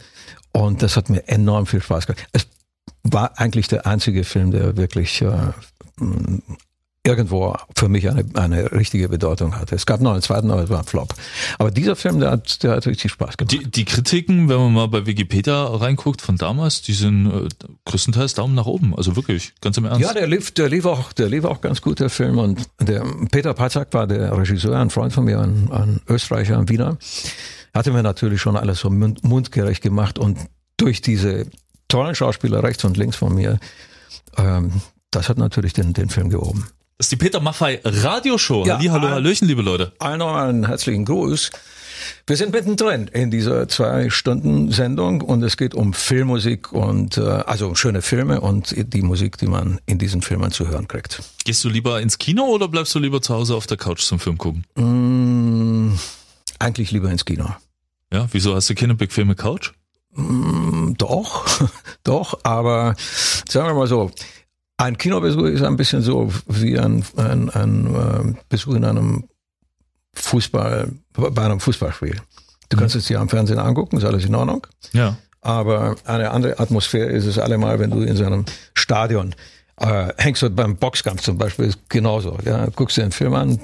[0.51, 2.27] Und das hat mir enorm viel Spaß gemacht.
[2.33, 2.47] Es
[3.03, 5.51] war eigentlich der einzige Film, der wirklich äh,
[7.07, 9.75] irgendwo für mich eine, eine richtige Bedeutung hatte.
[9.75, 11.13] Es gab noch einen zweiten, aber es war ein Flop.
[11.57, 13.51] Aber dieser Film, der hat, der hat richtig Spaß gemacht.
[13.51, 17.47] Die, die Kritiken, wenn man mal bei Wikipedia reinguckt von damals, die sind äh,
[17.85, 18.93] größtenteils Daumen nach oben.
[18.95, 20.01] Also wirklich, ganz im Ernst.
[20.01, 22.37] Ja, der lief, der lief auch, der lief auch ganz gut, der Film.
[22.37, 26.67] Und der Peter Patzak war der Regisseur, ein Freund von mir, ein, ein Österreicher, ein
[26.67, 26.97] Wiener.
[27.73, 30.37] Hatte mir natürlich schon alles so mund, mundgerecht gemacht und
[30.75, 31.45] durch diese
[31.87, 33.59] tollen Schauspieler rechts und links von mir,
[34.37, 36.67] ähm, das hat natürlich den, den Film gehoben.
[36.97, 38.65] Das ist die Peter Maffei Radioshow.
[38.65, 39.91] Ja, Halli, hallo, Hallöchen, liebe Leute.
[39.99, 41.51] Allen einen herzlichen Gruß.
[42.25, 47.21] Wir sind mittendrin in dieser zwei Stunden Sendung und es geht um Filmmusik und äh,
[47.21, 51.21] also um schöne Filme und die Musik, die man in diesen Filmen zu hören kriegt.
[51.45, 54.19] Gehst du lieber ins Kino oder bleibst du lieber zu Hause auf der Couch zum
[54.19, 54.65] Film gucken?
[54.73, 55.93] Mm,
[56.57, 57.47] eigentlich lieber ins Kino.
[58.11, 59.73] Ja, wieso hast du keine bequeme Couch?
[60.15, 61.45] Mm, Doch,
[62.03, 62.95] doch, aber
[63.47, 64.09] sagen wir mal so,
[64.77, 69.27] ein Kinobesuch ist ein bisschen so wie ein, ein, ein äh, Besuch in einem
[70.13, 72.21] Fußball, bei einem Fußballspiel.
[72.69, 74.67] Du kannst es dir am Fernsehen angucken, ist alles in Ordnung.
[74.93, 75.17] Ja.
[75.41, 79.33] Aber eine andere Atmosphäre ist es allemal, wenn du in so einem Stadion
[79.79, 82.37] äh, hängst du beim Boxkampf zum Beispiel, ist genauso.
[82.43, 83.59] Ja, guckst dir einen Film an,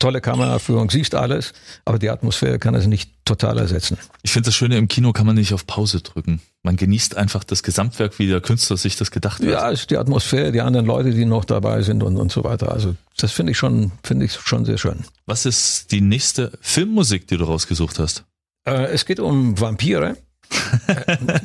[0.00, 1.52] tolle Kameraführung, siehst alles,
[1.84, 3.96] aber die Atmosphäre kann es nicht total ersetzen.
[4.22, 6.40] Ich finde das Schöne, im Kino kann man nicht auf Pause drücken.
[6.64, 9.48] Man genießt einfach das Gesamtwerk, wie der Künstler sich das gedacht hat.
[9.48, 12.72] Ja, ist die Atmosphäre, die anderen Leute, die noch dabei sind und, und so weiter.
[12.72, 15.04] Also das finde ich schon, finde ich schon sehr schön.
[15.26, 18.24] Was ist die nächste Filmmusik, die du rausgesucht hast?
[18.66, 20.16] Äh, es geht um Vampire.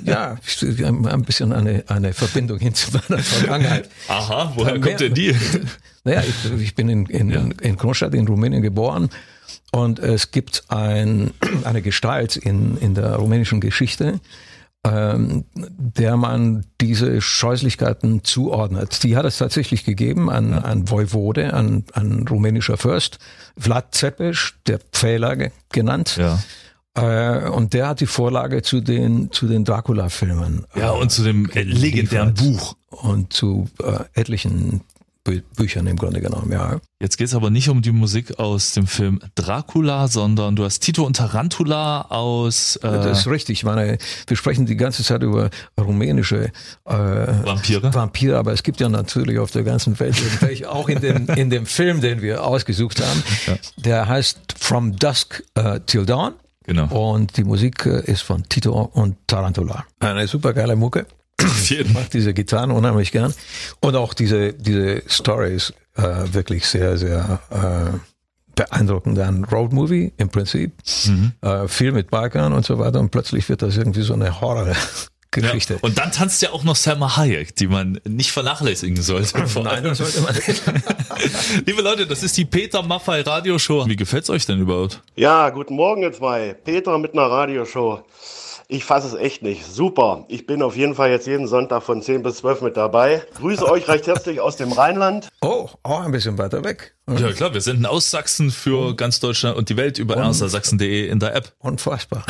[0.03, 0.37] Ja,
[1.05, 3.89] ein bisschen eine, eine Verbindung hin zu meiner Vergangenheit.
[4.07, 5.35] Aha, woher Äh, kommt denn die?
[6.03, 7.45] Naja, ich, ich bin in, in, Ja.
[7.61, 9.09] in Kronstadt in Rumänien geboren
[9.71, 11.31] und es gibt ein,
[11.63, 14.19] eine Gestalt in, in der rumänischen Geschichte,
[14.83, 19.01] ähm, der man diese Scheußlichkeiten zuordnet.
[19.03, 23.17] Die hat es tatsächlich gegeben, ein, ein Voivode, ein, ein rumänischer Fürst,
[23.57, 26.17] Vlad Zepes, der Pfähler ge- genannt.
[26.19, 26.39] Ja.
[26.95, 30.65] Äh, und der hat die Vorlage zu den, zu den Dracula-Filmen.
[30.75, 32.75] Ja, und zu dem äh, legendären Buch.
[32.89, 34.81] Und zu äh, etlichen
[35.25, 36.79] Bü Büchern im Grunde genommen, ja.
[37.01, 41.03] Jetzt geht's aber nicht um die Musik aus dem Film Dracula, sondern du hast Tito
[41.03, 43.57] und Tarantula aus äh, Das ist richtig.
[43.57, 46.51] Ich meine, wir sprechen die ganze Zeit über rumänische
[46.85, 47.93] äh, Vampire.
[47.93, 50.15] Vampire, aber es gibt ja natürlich auf der ganzen Welt
[50.67, 53.23] auch in dem, in dem Film, den wir ausgesucht haben.
[53.77, 56.33] Der heißt From Dusk äh, Till Dawn.
[56.65, 57.13] Genau.
[57.13, 59.85] Und die Musik äh, ist von Tito und Tarantula.
[59.99, 61.05] Eine super geile Mucke.
[61.37, 63.33] Ich mag diese Gitarren unheimlich gern.
[63.81, 66.01] Und auch diese, diese Stories äh,
[66.33, 67.97] wirklich sehr, sehr äh,
[68.55, 69.19] beeindruckend.
[69.19, 70.73] Ein Roadmovie im Prinzip.
[71.41, 72.99] Äh, viel mit Bikern und so weiter.
[72.99, 74.41] Und plötzlich wird das irgendwie so eine
[75.35, 75.73] Horror-Geschichte.
[75.75, 75.79] Ja.
[75.81, 79.47] Und dann tanzt ja auch noch Selma Hayek, die man nicht vernachlässigen sollte.
[79.47, 80.61] Vor Nein, sollte man nicht.
[81.65, 83.85] Liebe Leute, das ist die Peter Maffei Radioshow.
[83.87, 85.01] Wie gefällt's euch denn überhaupt?
[85.15, 86.53] Ja, guten Morgen ihr zwei.
[86.53, 88.03] Peter mit einer Radioshow.
[88.67, 89.65] Ich fasse es echt nicht.
[89.65, 90.25] Super.
[90.27, 93.21] Ich bin auf jeden Fall jetzt jeden Sonntag von 10 bis 12 mit dabei.
[93.35, 95.27] Grüße euch recht herzlich aus dem Rheinland.
[95.41, 96.95] Oh, auch ein bisschen weiter weg.
[97.07, 101.19] Ja klar, wir senden aus Sachsen für ganz Deutschland und die Welt über erstersachsen.de in
[101.19, 101.53] der App.
[101.59, 102.25] Unfassbar.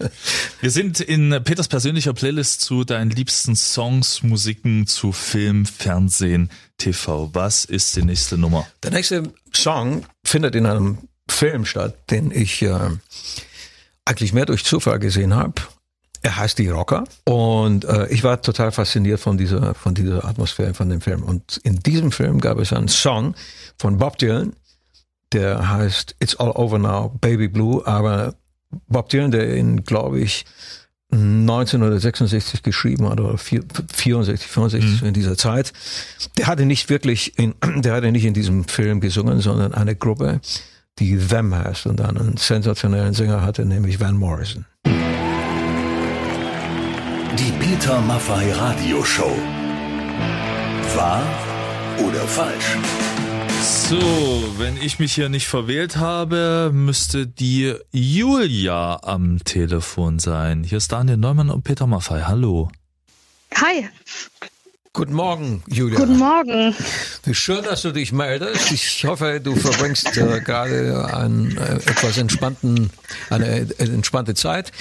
[0.60, 7.30] Wir sind in Peters persönlicher Playlist zu deinen liebsten Songs, Musiken zu Film, Fernsehen, TV.
[7.32, 8.66] Was ist die nächste Nummer?
[8.82, 9.22] Der nächste
[9.54, 12.90] Song findet in einem Film statt, den ich äh,
[14.08, 15.54] eigentlich mehr durch Zufall gesehen habe.
[16.22, 20.74] Er heißt Die Rocker und äh, ich war total fasziniert von dieser von dieser Atmosphäre
[20.74, 21.22] von dem Film.
[21.22, 23.34] Und in diesem Film gab es einen Song
[23.78, 24.54] von Bob Dylan,
[25.32, 27.86] der heißt It's All Over Now, Baby Blue.
[27.86, 28.34] Aber
[28.88, 30.44] Bob Dylan, der ihn, glaube ich,
[31.10, 35.72] 1966 geschrieben hat oder 64, 65 in dieser Zeit,
[36.36, 40.40] der hatte nicht wirklich in, der hatte nicht in diesem Film gesungen, sondern eine Gruppe,
[40.98, 44.66] die Them heißt und dann einen sensationellen Sänger hatte, nämlich Van Morrison.
[47.38, 49.36] Die Peter Maffei Radioshow.
[50.94, 51.22] Wahr
[51.98, 52.76] oder falsch?
[53.60, 53.98] So,
[54.58, 60.64] wenn ich mich hier nicht verwählt habe, müsste die Julia am Telefon sein.
[60.64, 62.22] Hier ist Daniel Neumann und Peter Maffei.
[62.22, 62.70] Hallo.
[63.54, 63.88] Hi,
[64.98, 65.96] Guten Morgen, Julia.
[65.96, 66.74] guten Morgen.
[67.22, 68.72] Wie schön, dass du dich meldest.
[68.72, 72.90] Ich hoffe, du verbringst äh, gerade einen äh, etwas entspannten,
[73.30, 74.72] eine äh, entspannte Zeit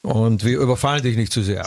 [0.00, 1.66] und wir überfallen dich nicht zu sehr.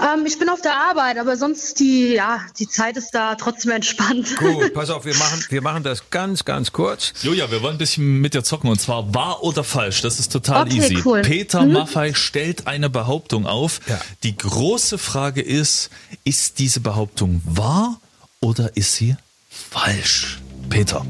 [0.00, 3.72] Ähm, ich bin auf der Arbeit, aber sonst die, ja, die Zeit ist da trotzdem
[3.72, 4.36] entspannt.
[4.36, 7.12] Gut, pass auf, wir machen, wir machen das ganz, ganz kurz.
[7.22, 10.00] Julia, wir wollen ein bisschen mit dir zocken und zwar wahr oder falsch.
[10.00, 11.02] Das ist total Okay, easy.
[11.04, 11.22] cool.
[11.22, 13.80] Peter Maffei stellt eine Behauptung auf.
[13.86, 14.00] Ja.
[14.22, 15.90] Die große Frage ist,
[16.24, 18.00] ist diese Behauptung wahr
[18.40, 19.16] oder ist sie
[19.48, 20.40] falsch?
[20.70, 21.04] Peter.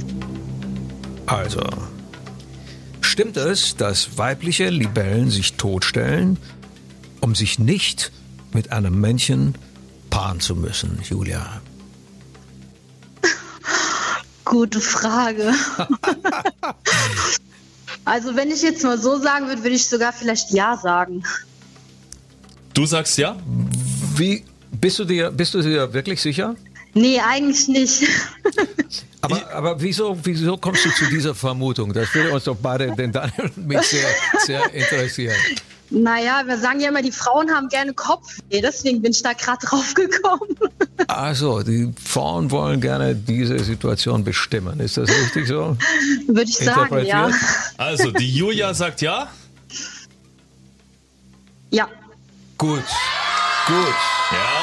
[1.26, 1.60] Also,
[3.00, 6.38] stimmt es, dass weibliche Libellen sich totstellen,
[7.20, 8.10] um sich nicht
[8.54, 9.54] mit einem Männchen
[10.10, 11.60] paaren zu müssen, Julia?
[14.44, 15.44] Gute Frage.
[18.04, 21.22] also wenn ich jetzt mal so sagen würde, würde ich sogar vielleicht ja sagen.
[22.74, 23.36] Du sagst ja?
[24.16, 26.56] Wie bist du dir bist du dir wirklich sicher?
[26.94, 28.02] Nee, eigentlich nicht.
[29.22, 31.92] Aber, aber wieso, wieso kommst du zu dieser Vermutung?
[31.92, 34.08] Das würde uns doch beide, den Daniel und mich sehr,
[34.46, 35.36] sehr interessieren.
[35.90, 39.66] Naja, wir sagen ja immer, die Frauen haben gerne Kopfweh, deswegen bin ich da gerade
[39.66, 40.56] drauf gekommen.
[41.08, 44.78] Also, die Frauen wollen gerne diese Situation bestimmen.
[44.80, 45.76] Ist das richtig so?
[46.28, 47.30] Würde ich sagen, ja.
[47.76, 49.28] Also, die Julia sagt ja.
[51.72, 51.88] Ja,
[52.60, 52.84] Gut,
[53.66, 53.94] gut.
[54.32, 54.59] Ja,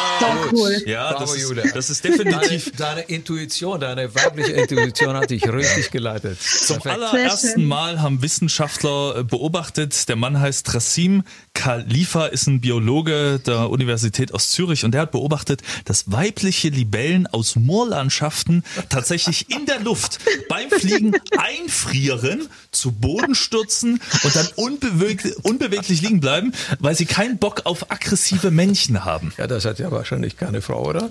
[0.51, 0.83] Cool.
[0.85, 1.63] ja Bravo, das, ist, Julia.
[1.73, 6.39] das ist Deine, definitiv deine Intuition, deine weibliche Intuition hat dich richtig geleitet.
[6.41, 7.03] Zum Perfekt.
[7.03, 7.65] allerersten.
[7.65, 14.33] Mal haben Wissenschaftler äh, beobachtet, der Mann heißt Rassim Khalifa, ist ein Biologe der Universität
[14.33, 20.19] aus Zürich und der hat beobachtet, dass weibliche Libellen aus Moorlandschaften tatsächlich in der Luft
[20.49, 27.37] beim Fliegen einfrieren, zu Boden stürzen und dann unbeweglich, unbeweglich liegen bleiben, weil sie keinen
[27.37, 29.33] Bock auf aggressive Männchen haben.
[29.37, 31.09] Ja, das hat ja wahrscheinlich keine Frau, oder?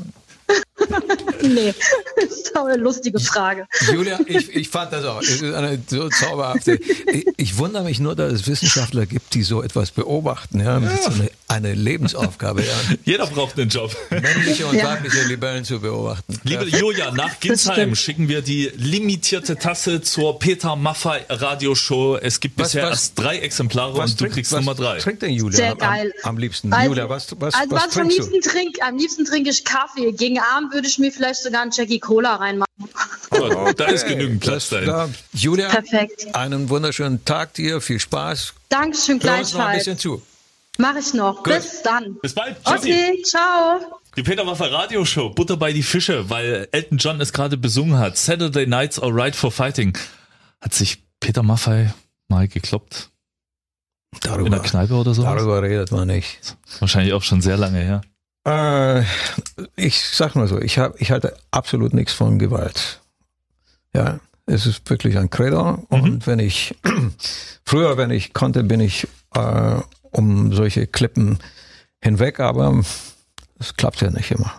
[1.42, 1.74] nee.
[2.16, 3.66] Das ist doch eine lustige Frage.
[3.92, 5.20] Julia, ich, ich fand das auch.
[5.20, 6.76] Es ist eine so zauberhafte.
[7.12, 10.60] Ich, ich wundere mich nur, dass es Wissenschaftler gibt, die so etwas beobachten.
[10.60, 12.72] Ja, das ist so eine, eine Lebensaufgabe, ja.
[13.04, 13.94] Jeder braucht einen Job.
[14.10, 14.84] männliche und Ja.
[14.84, 16.40] weibliche Libellen zu beobachten.
[16.44, 22.16] Liebe Julia, nach Ginsheim schicken wir die limitierte Tasse zur Peter Maffay Radioshow.
[22.16, 24.98] Es gibt Was- bisher was- erst drei Exemplare und du trinkt- kriegst was Nummer drei.
[24.98, 26.12] trinkt denn Julia Sehr am, geil.
[26.22, 26.72] am liebsten?
[26.72, 28.32] Also, Julia, was, was, also was was ich am trinkst du?
[28.32, 30.12] liebsten trinke, am liebsten trinke ich Kaffee.
[30.12, 32.66] Gegen Abend würde ich mir vielleicht sogar einen Jackie Cola reinmachen.
[33.30, 34.86] Oh, da ist genügend Platz dahin.
[34.86, 36.34] da, Julia, Perfekt.
[36.34, 38.54] einen wunderschönen Tag dir, viel Spaß.
[38.68, 39.78] Dankeschön Hör uns noch ein gleichfalls.
[39.84, 40.22] bisschen zu.
[40.78, 41.42] Mache ich noch.
[41.42, 42.16] Bis dann.
[42.22, 42.56] Bis bald.
[42.64, 42.90] Tschüssi.
[42.92, 43.80] Okay, ciao.
[44.16, 48.16] Die Peter Maffay Radioshow, Butter bei die Fische, weil Elton John es gerade besungen hat.
[48.16, 49.96] Saturday Nights Alright for Fighting.
[50.60, 51.90] Hat sich Peter Maffay
[52.28, 53.10] mal gekloppt?
[54.14, 55.22] In der Darüber, Kneipe oder so?
[55.22, 56.56] darüber redet man nicht.
[56.78, 58.00] Wahrscheinlich auch schon sehr lange her.
[58.46, 59.02] Äh,
[59.74, 63.00] ich sag mal so, ich, hab, ich halte absolut nichts von Gewalt.
[63.92, 65.84] Ja, es ist wirklich ein Credo.
[65.88, 66.74] Und wenn ich,
[67.64, 69.80] früher, wenn ich konnte, bin ich äh,
[70.12, 71.38] um solche Klippen
[72.00, 72.82] hinweg, aber
[73.58, 74.52] es klappt ja nicht immer.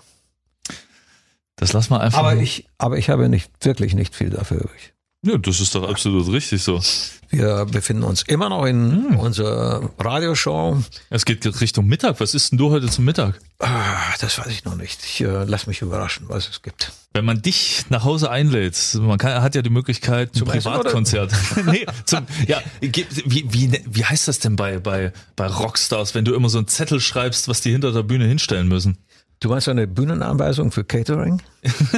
[1.56, 2.20] Das lass mal einfach.
[2.20, 4.94] Aber nur- ich, aber ich habe nicht, wirklich nicht viel dafür übrig.
[5.24, 6.82] Ja, das ist doch absolut richtig so.
[7.30, 10.82] Wir befinden uns immer noch in unserer Radioshow.
[11.10, 12.20] Es geht Richtung Mittag.
[12.20, 13.40] Was isst denn du heute zum Mittag?
[13.60, 15.04] Ah, das weiß ich noch nicht.
[15.04, 16.94] Ich äh, lass mich überraschen, was es gibt.
[17.14, 21.34] Wenn man dich nach Hause einlädt, man kann, hat ja die Möglichkeit, Zum Privatkonzert.
[21.66, 26.36] nee, zum, ja, wie, wie, wie heißt das denn bei, bei, bei Rockstars, wenn du
[26.36, 28.98] immer so einen Zettel schreibst, was die hinter der Bühne hinstellen müssen?
[29.40, 31.42] Du meinst eine Bühnenanweisung für Catering?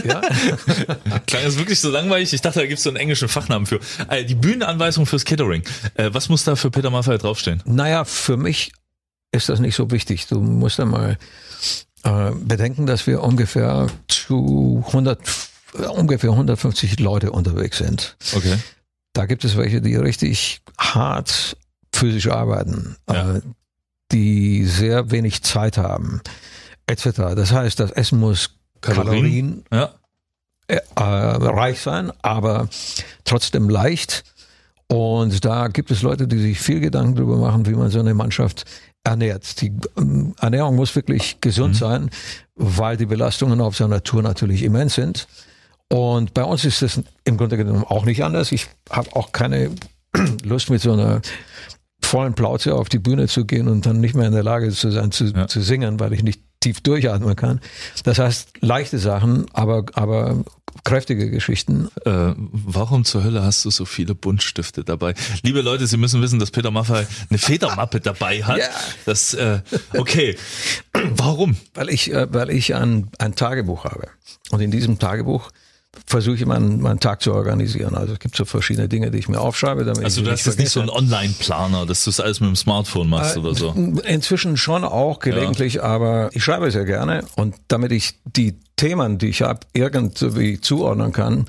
[0.04, 0.22] ja.
[1.28, 2.34] Klang das wirklich so langweilig?
[2.34, 3.80] Ich dachte, da gibt es so einen englischen Fachnamen für.
[4.10, 5.64] Äh, die Bühnenanweisung fürs Catering.
[5.96, 7.62] Äh, was muss da für Peter Maffay draufstehen?
[7.66, 8.74] Naja, für mich
[9.32, 10.28] ist das nicht so wichtig.
[10.28, 11.18] Du musst einmal
[12.04, 15.20] äh, bedenken, dass wir ungefähr zu 100,
[15.78, 18.18] äh, ungefähr 150 Leute unterwegs sind.
[18.36, 18.58] Okay.
[19.14, 21.56] Da gibt es welche, die richtig hart
[21.94, 23.36] physisch arbeiten, Ja.
[23.38, 23.42] äh,
[24.12, 26.22] die sehr wenig Zeit haben,
[26.90, 27.36] etc.
[27.36, 29.94] Das heißt, das Essen muss Kalorien, Ja.
[30.68, 32.68] äh, äh, reich sein, aber
[33.26, 34.24] trotzdem leicht.
[34.88, 38.14] Und da gibt es Leute, die sich viel Gedanken darüber machen, wie man so eine
[38.14, 38.66] Mannschaft
[39.04, 39.62] ernährt.
[39.62, 42.10] Die ähm, Ernährung muss wirklich gesund sein,
[42.56, 45.28] weil die Belastungen auf so einer Tour natürlich immens sind.
[45.90, 48.52] Und bei uns ist das im Grunde genommen auch nicht anders.
[48.52, 49.72] Ich habe auch keine
[50.44, 51.22] Lust mit so einer
[52.02, 54.90] vollen Plauze auf die Bühne zu gehen und dann nicht mehr in der Lage zu
[54.92, 55.48] sein zu, Ja.
[55.48, 57.62] zu singen, weil ich nicht tief durchatmen kann.
[58.04, 60.44] Das heißt leichte Sachen, aber aber
[60.84, 61.90] kräftige Geschichten.
[62.06, 65.14] Äh, warum zur Hölle hast du so viele Buntstifte dabei?
[65.44, 68.58] Liebe Leute, Sie müssen wissen, dass Peter Maffay eine Federmappe dabei hat.
[68.58, 68.70] Ja.
[69.06, 69.62] Das, äh,
[69.98, 70.38] okay.
[70.94, 71.58] Warum?
[71.74, 74.08] Weil ich, äh, weil ich ein, ein Tagebuch habe.
[74.52, 75.52] Und in diesem Tagebuch
[76.06, 77.96] versuche ich meinen, meinen Tag zu organisieren.
[77.96, 79.86] Also es gibt so verschiedene Dinge, die ich mir aufschreibe.
[79.86, 80.90] Damit Also ich du hast jetzt nicht so einen.
[80.90, 83.72] Online-Planer, dass du es alles mit dem Smartphone machst oder so.
[84.06, 87.24] Inzwischen schon auch gelegentlich, aber ich schreibe sehr gerne.
[87.36, 91.48] Und damit ich die Themen, die ich habe, irgendwie zuordnen kann,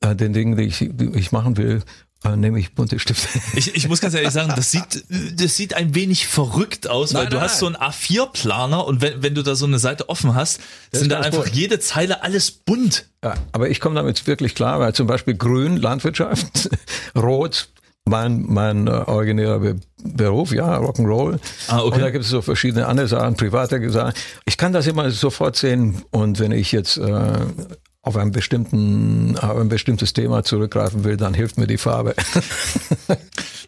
[0.00, 1.82] äh, den Dingen, die ich, die ich machen will,
[2.24, 3.28] äh, nehme ich bunte Stifte.
[3.56, 5.04] Ich, ich muss ganz ehrlich sagen, das sieht,
[5.36, 9.00] das sieht ein wenig verrückt aus, weil Nein, du nein, hast so einen A4-Planer und
[9.00, 10.60] wenn, wenn du da so eine Seite offen hast,
[10.90, 11.54] Das sind da einfach gut.
[11.54, 13.06] jede Zeile alles bunt.
[13.22, 16.70] Ja, aber ich komme damit wirklich klar, weil zum Beispiel Grün, Landwirtschaft,
[17.16, 17.68] Rot,
[18.06, 21.38] mein, mein äh, originärer Be Beruf, ja, Rock'n'Roll.
[21.68, 21.94] Ah, okay.
[21.94, 24.12] Und da gibt es so verschiedene andere Sachen, private Sachen.
[24.44, 27.32] Ich kann das immer sofort sehen und wenn ich jetzt äh,
[28.04, 32.14] auf, einen bestimmten, auf ein bestimmtes Thema zurückgreifen will, dann hilft mir die Farbe.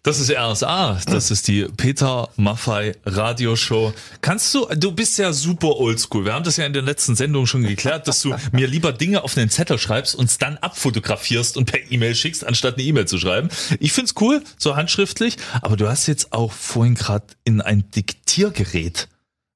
[0.03, 3.93] Das ist RSA, das ist die Peter Maffei Radioshow.
[4.21, 6.25] Kannst du, du bist ja super oldschool.
[6.25, 9.25] Wir haben das ja in den letzten Sendungen schon geklärt, dass du mir lieber Dinge
[9.25, 13.09] auf einen Zettel schreibst und es dann abfotografierst und per E-Mail schickst, anstatt eine E-Mail
[13.09, 13.49] zu schreiben.
[13.81, 19.09] Ich find's cool, so handschriftlich, aber du hast jetzt auch vorhin gerade in ein Diktiergerät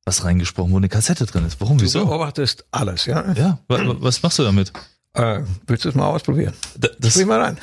[0.05, 1.61] was reingesprochen, wo eine Kassette drin ist.
[1.61, 2.05] Warum, Du wieso?
[2.07, 3.33] beobachtest alles, ja?
[3.33, 4.73] Ja, wa- wa- was machst du damit?
[5.15, 6.55] Äh, willst du es mal ausprobieren?
[6.77, 7.59] Da- Das, Sprich mal rein.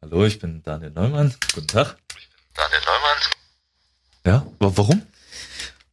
[0.00, 1.34] Hallo, ich bin Daniel Neumann.
[1.54, 1.96] Guten Tag.
[2.54, 3.18] Daniel Neumann.
[4.26, 5.02] Ja, wa- warum?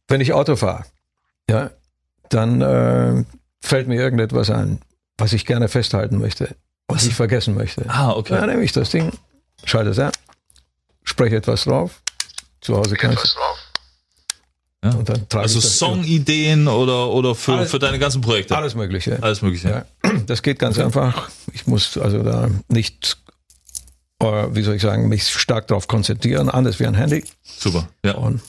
[0.08, 0.84] Wenn ich Auto fahre,
[1.48, 1.70] ja,
[2.30, 3.24] dann äh,
[3.60, 4.80] fällt mir irgendetwas ein,
[5.18, 6.56] was ich gerne festhalten möchte,
[6.88, 7.84] was ich vergessen möchte.
[7.88, 8.34] Ah, okay.
[8.34, 9.12] Dann nehme ich das Ding,
[9.64, 10.12] schalte es an,
[11.04, 12.02] spreche etwas drauf.
[12.60, 13.18] Zu Hause kann ich
[14.82, 14.92] Ja.
[14.92, 18.56] und dann trage Also Songideen oder, oder für, Alles- für deine ganzen Projekte?
[18.56, 19.22] alles Mögliche.
[19.22, 19.68] Alles Mögliche.
[20.02, 21.28] Ja, das geht ganz einfach.
[21.52, 23.18] Ich muss also da nicht,
[24.20, 27.24] äh, wie soll ich sagen, mich stark darauf konzentrieren, anders wie ein Handy.
[27.42, 27.88] Super.
[28.04, 28.14] Ja.
[28.14, 28.40] Und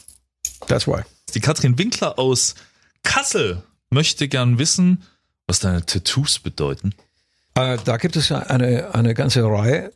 [0.67, 1.02] that's why.
[1.34, 2.56] Die Katrin Winkler aus
[3.04, 5.04] Kassel möchte gern wissen,
[5.48, 6.94] was deine Tattoos bedeuten.
[7.56, 9.91] Äh, da gibt es ja eine, eine ganze Reihe.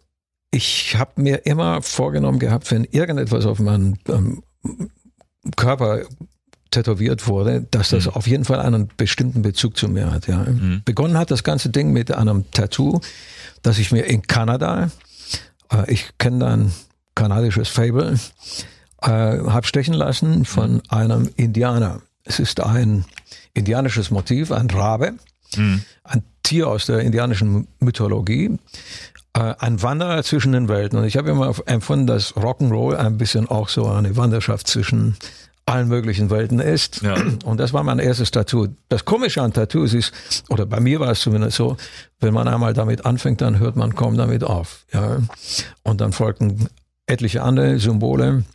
[0.51, 4.43] Ich habe mir immer vorgenommen gehabt, wenn irgendetwas auf meinem ähm,
[5.55, 6.03] Körper
[6.71, 10.27] tätowiert wurde, dass das auf jeden Fall einen bestimmten Bezug zu mir hat.
[10.27, 10.45] Ja.
[10.83, 12.99] Begonnen hat das ganze Ding mit einem Tattoo,
[13.61, 14.91] das ich mir in Kanada,
[15.71, 16.71] äh, ich kenne da ein
[17.15, 18.19] kanadisches Fable,
[19.01, 22.01] äh, habe stechen lassen von einem Indianer.
[22.23, 23.05] Es ist ein
[23.53, 25.13] indianisches Motiv, ein Rabe,
[26.03, 28.57] ein Tier aus der indianischen Mythologie,
[29.41, 30.97] ein Wanderer zwischen den Welten.
[30.97, 35.17] Und ich habe immer empfunden, dass Rock'n'Roll ein bisschen auch so eine Wanderschaft zwischen
[35.65, 37.01] allen möglichen Welten ist.
[37.01, 37.15] Ja.
[37.43, 38.67] Und das war mein erstes Tattoo.
[38.87, 40.13] Das Komische an Tattoos ist,
[40.49, 41.75] oder bei mir war es zumindest so,
[42.19, 44.85] wenn man einmal damit anfängt, dann hört man kaum damit auf.
[44.93, 45.17] Ja.
[45.83, 46.69] Und dann folgten
[47.07, 48.45] etliche andere Symbole.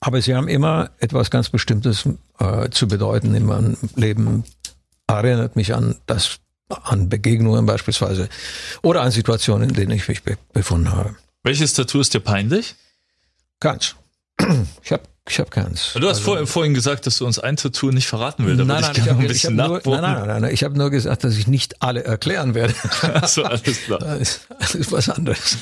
[0.00, 4.44] Aber sie haben immer etwas ganz Bestimmtes äh, zu bedeuten in meinem Leben.
[5.08, 8.28] Erinnert mich an das, an Begegnungen beispielsweise
[8.82, 11.16] oder an Situationen, in denen ich mich be befunden habe.
[11.42, 12.74] Welches Tattoo ist dir peinlich?
[13.60, 13.94] Ganz.
[14.82, 15.92] Ich habe ich hab keins.
[15.94, 18.64] Du hast vor, vorhin gesagt, dass du uns ein Tattoo nicht verraten willst.
[18.64, 20.90] Nein, nein, ich ich ein bisschen hab nur, nein, nein, nein, nein, ich habe nur
[20.90, 22.74] gesagt, dass ich nicht alle erklären werde.
[23.02, 23.98] Achso, alles klar.
[24.04, 25.56] Das ist, das ist was anderes.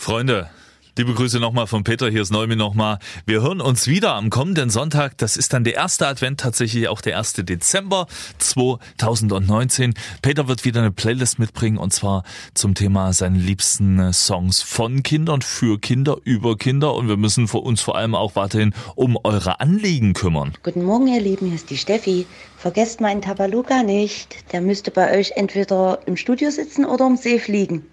[0.00, 0.50] Freunde,
[0.98, 2.98] liebe Grüße nochmal von Peter, hier ist Neumi nochmal.
[3.24, 5.16] Wir hören uns wieder am kommenden Sonntag.
[5.16, 7.34] Das ist dann der erste Advent, tatsächlich auch der 1.
[7.34, 8.08] Dezember
[8.38, 9.94] 2019.
[10.22, 15.04] Peter wird wieder eine Playlist mitbringen und zwar zum Thema seine liebsten äh, Songs von
[15.04, 19.16] Kindern, für Kinder, über Kinder und wir müssen für uns vor allem auch weiterhin um
[19.22, 20.54] eure Anliegen kümmern.
[20.64, 22.26] Guten Morgen, ihr Lieben, hier ist die Steffi.
[22.56, 24.52] Vergesst meinen Tabaluga nicht.
[24.52, 27.84] Der müsste bei euch entweder im Studio sitzen oder am See fliegen.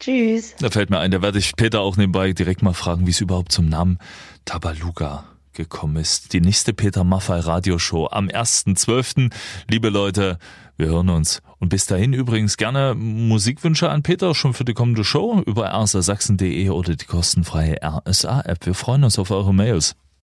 [0.00, 0.54] Tschüss.
[0.58, 3.20] Da fällt mir ein, da werde ich Peter auch nebenbei direkt mal fragen, wie es
[3.20, 3.98] überhaupt zum Namen
[4.44, 6.32] Tabaluga gekommen ist.
[6.32, 9.32] Die nächste Peter Maffei Radioshow am 1.12.
[9.70, 10.38] Liebe Leute,
[10.76, 11.40] wir hören uns.
[11.58, 16.68] Und bis dahin übrigens gerne Musikwünsche an Peter schon für die kommende Show über rsasachsen.de
[16.70, 18.66] oder die kostenfreie RSA-App.
[18.66, 19.96] Wir freuen uns auf eure Mails.